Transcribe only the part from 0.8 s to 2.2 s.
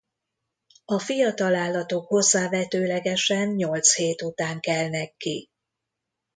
A fiatal állatok